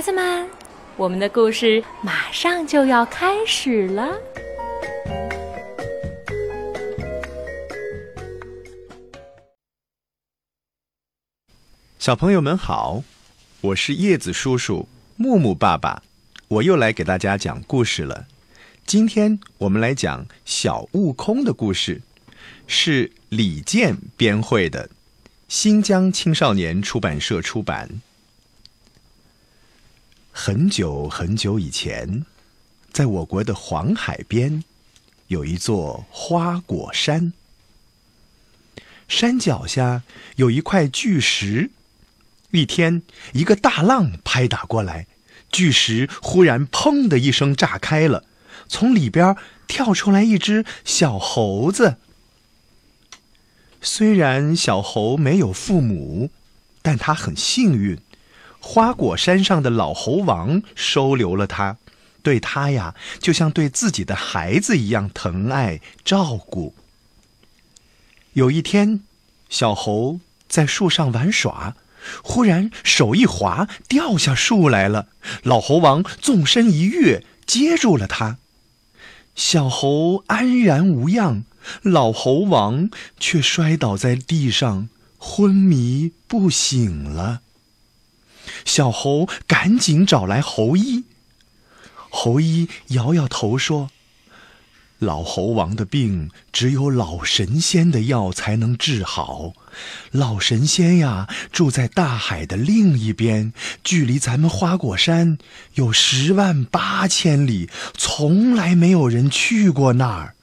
[0.00, 0.48] 孩子们，
[0.96, 4.18] 我们的故事马上就要开始了。
[11.98, 13.02] 小朋友们好，
[13.60, 16.02] 我是叶子叔叔、木木爸爸，
[16.48, 18.26] 我又来给大家讲故事了。
[18.86, 22.00] 今天我们来讲小悟空的故事，
[22.66, 24.88] 是李健编绘的，
[25.46, 28.00] 新疆青少年出版社出版。
[30.32, 32.24] 很久很久以前，
[32.92, 34.64] 在我国的黄海边，
[35.26, 37.32] 有一座花果山，
[39.08, 40.02] 山脚下
[40.36, 41.70] 有一块巨石。
[42.52, 43.02] 一天，
[43.32, 45.06] 一个大浪拍打过来，
[45.52, 48.24] 巨石忽然“砰”的一声炸开了，
[48.68, 49.36] 从里边
[49.68, 51.98] 跳出来一只小猴子。
[53.82, 56.30] 虽然小猴没有父母，
[56.82, 57.98] 但他很幸运，
[58.60, 61.78] 花果山上的老猴王收留了他，
[62.22, 66.74] 对他呀，就像对自己的孩子一样疼爱照顾。
[68.34, 69.00] 有一天，
[69.48, 71.74] 小猴在树上玩耍。
[72.22, 75.08] 忽然手一滑，掉下树来了。
[75.42, 78.38] 老猴王纵身一跃，接住了他。
[79.34, 81.44] 小猴安然无恙，
[81.82, 87.42] 老猴王却摔倒在地上，昏迷不醒了。
[88.64, 91.04] 小猴赶紧找来猴医。
[92.08, 93.90] 猴医摇摇头说。
[95.00, 99.54] 老猴王的病只有老神仙的药才能治好，
[100.10, 105.38] 老神仙呀住在大海的另一边，距离咱们花果山
[105.76, 110.34] 有十万八千里，从来没有人去过那儿。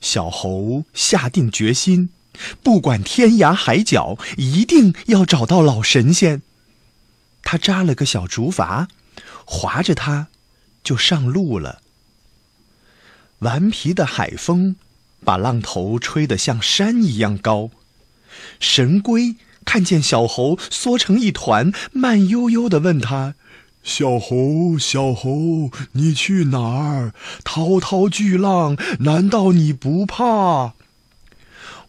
[0.00, 2.10] 小猴下定决心，
[2.62, 6.42] 不管天涯海角，一定要找到老神仙。
[7.42, 8.88] 他扎了个小竹筏，
[9.44, 10.28] 划着它，
[10.82, 11.80] 就上路了。
[13.40, 14.76] 顽皮的海风，
[15.24, 17.70] 把浪头吹得像山一样高。
[18.58, 23.34] 神龟看见小猴缩成一团，慢悠悠地问他
[23.82, 27.12] ：“小猴，小猴，你去哪儿？
[27.44, 30.74] 滔滔巨浪，难道你不怕？”“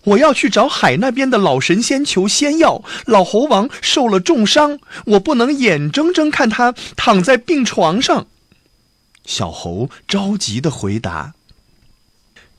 [0.07, 2.81] 我要去找海那边的老神仙求仙药。
[3.05, 8.27] 老猴王受了重伤，我不能眼睁睁看他躺在病床上。”
[9.25, 11.33] 小猴着急的回答。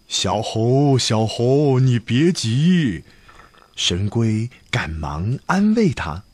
[0.06, 3.04] 小猴，小猴，你别急。
[3.76, 6.24] 神龟赶忙安慰他：“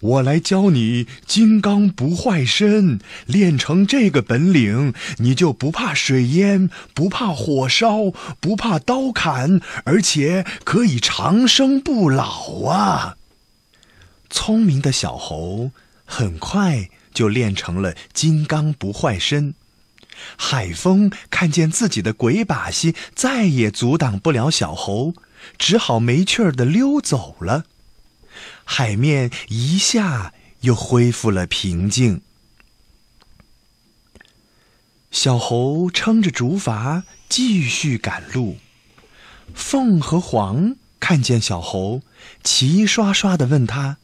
[0.00, 8.10] 我来教你金刚不坏身，练成这个本领，你就不怕水淹，不怕火烧，
[8.40, 13.16] 不怕刀砍，而且可以长生不老啊！”
[14.28, 15.70] 聪明的小猴
[16.04, 19.54] 很快就练成了金刚不坏身。
[20.36, 25.14] 海风看见自己的鬼把戏再也阻挡不了小猴，
[25.58, 27.64] 只好没趣儿的溜走了。
[28.66, 32.20] 海面一下又恢复了平静。
[35.10, 38.58] 小猴撑着竹筏继续赶路。
[39.54, 42.02] 凤和凰看见小猴，
[42.42, 43.96] 齐刷刷的问他。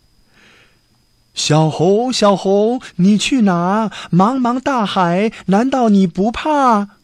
[1.34, 3.90] 小猴，小猴，你去哪？
[4.10, 6.96] 茫茫大海，难道你不怕？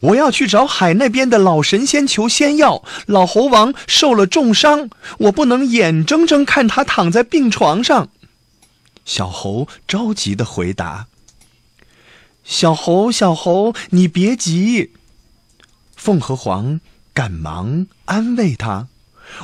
[0.00, 2.82] 我要去找海那边的老神仙求仙药。
[3.06, 8.08] 老猴王受了重伤，我不能眼睁睁看他躺在病床上。
[9.04, 11.06] 小猴着急的回答
[12.44, 14.90] ：“小猴，小猴，你别急。”
[15.96, 16.80] 凤和凰
[17.14, 18.88] 赶忙安慰他：“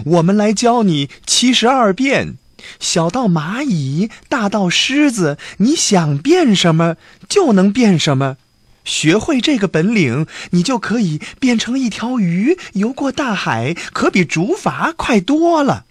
[0.05, 2.37] 我们来教你七十二变。”
[2.79, 6.97] 小到蚂蚁，大到狮子，你想变什么
[7.29, 8.37] 就能变什么。
[8.85, 15.87] 学会这个本领，你就可以变成一条鱼游过大海，可比竹筏快多了。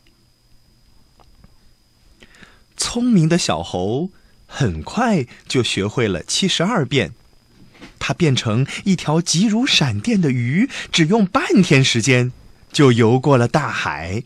[2.76, 4.10] 聪明的小猴
[4.48, 7.14] 很快就学会了七十二变，
[8.00, 12.32] 它变成一条急如闪电的鱼，只用半天时间
[12.72, 14.24] 就游过了大海。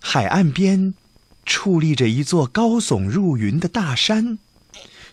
[0.00, 0.94] 海岸边，
[1.44, 4.38] 矗立着一座高耸入云的大山。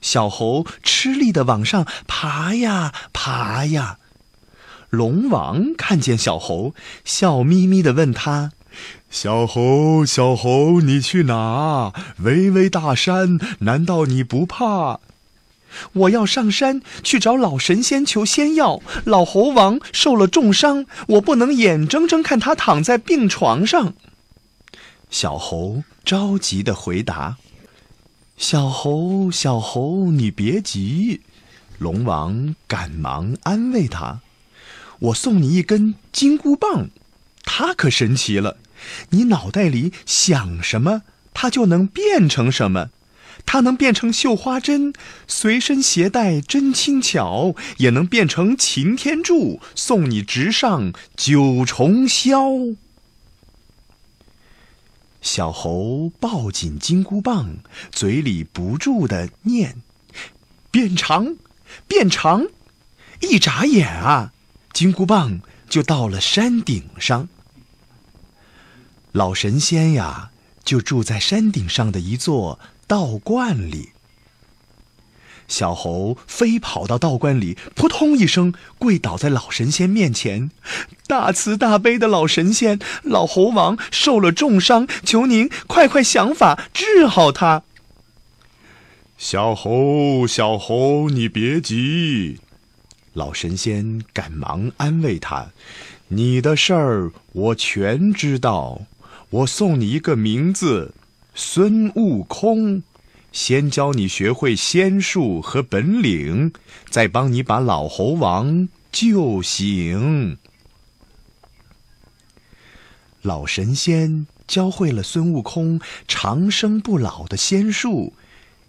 [0.06, 3.98] 小猴吃力地往上爬呀爬呀。
[4.92, 8.52] 龙王看见小猴，笑眯眯地问他
[9.10, 11.92] ：“小猴，小猴，你去哪？
[12.19, 15.00] 巍巍大山，难道你不怕
[15.94, 18.81] ？”“我要上山去找老神仙求仙药。
[19.06, 23.96] 老猴王受了重伤，我不能眼睁睁看他躺在病床上。”
[25.10, 27.38] 小猴着急的回答
[28.38, 31.22] ：“小猴，小猴，你别急。
[31.78, 34.20] 龙王赶忙安慰他
[35.00, 36.90] ：“我送你一根金箍棒，
[37.44, 38.58] 它可神奇了。
[39.12, 41.04] 你脑袋里想什么，
[41.34, 42.90] 它就能变成什么。
[43.46, 44.94] 它能变成绣花针，
[45.28, 52.76] 随身携带真轻巧；也能变成擎天柱，送你直上九重霄。”
[55.25, 57.57] 小猴抱紧金箍棒，
[57.92, 59.81] 嘴里不住的念
[60.69, 61.36] ：“变长，
[61.88, 62.45] 变长！”
[63.22, 64.33] 一眨眼啊，
[64.72, 67.27] 金箍棒就到了山顶上。
[69.13, 70.30] 老神仙呀，
[70.63, 73.94] 就住在山顶上的一座道观里。
[75.48, 80.50] 小猴飞跑到道观里，扑通一声跪倒在老神仙面前。
[81.08, 87.64] 大慈大悲的老神仙，老猴王受了重伤，求您快快想法治好他。
[89.18, 92.40] 小猴，小猴，你别急。
[93.14, 95.52] 老神仙赶忙安慰他
[96.10, 98.82] ：“你的事儿我全知道，
[99.30, 100.94] 我送你一个名字，
[101.34, 102.84] 孙悟空。”
[103.36, 106.54] 先教你学会仙术和本领，
[106.90, 110.38] 再帮你把老猴王救醒。
[113.22, 118.14] 老神仙教会了孙悟空长生不老的仙术，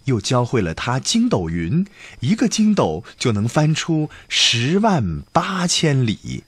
[0.03, 1.87] 又教会了他筋斗云，
[2.19, 6.43] 一个筋斗就能翻出十万八千里。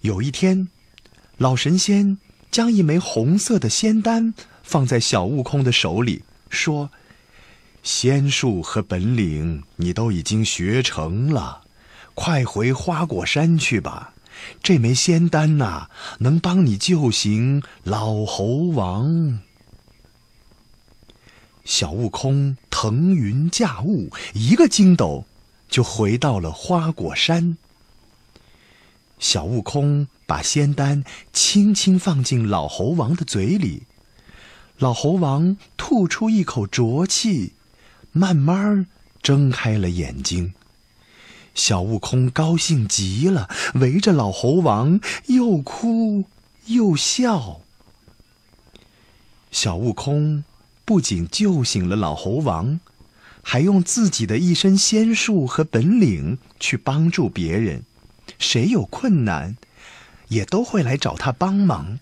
[0.00, 0.66] 有一天，
[1.38, 2.18] 老神仙
[2.50, 4.34] 将一枚红色的仙丹。
[4.64, 6.90] 放在小悟空的手里，说
[7.84, 11.60] ：“仙术和本领你都已经学成了，
[12.14, 14.14] 快回花果山去吧。
[14.60, 15.88] 这枚仙丹呐，
[16.18, 19.38] 能帮你救醒老猴王。”
[21.64, 25.24] 小悟空腾云驾雾，一个筋斗
[25.68, 27.56] 就回到了花果山。
[29.18, 33.84] 小悟空把仙丹轻轻放进老猴王的嘴里。
[34.78, 37.52] 老猴王吐出一口浊气，
[38.10, 38.86] 慢慢
[39.22, 40.52] 睁开了眼睛。
[41.54, 46.24] 小悟空高兴极了，围着老猴王又哭
[46.66, 47.60] 又笑。
[49.52, 50.42] 小悟空
[50.84, 52.80] 不仅救醒了老猴王，
[53.42, 57.84] 还用自己的一身仙术和本领去帮助别人。
[58.40, 59.56] 谁有困难，
[60.28, 62.00] 也都会来找他帮忙。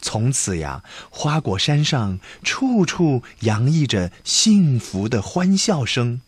[0.00, 6.20] 从此呀，花果山上处处洋溢着幸福的欢笑声。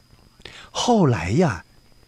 [0.71, 1.65] 后来呀，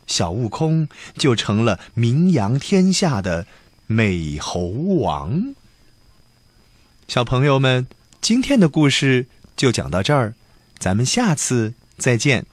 [0.06, 3.46] 小悟空就成了名扬天下的
[3.86, 4.66] 美猴
[5.00, 5.54] 王。
[7.08, 7.86] 小朋友们，
[8.20, 9.26] 今天的故事
[9.56, 10.34] 就讲到这儿，
[10.78, 12.46] 咱们下次再见。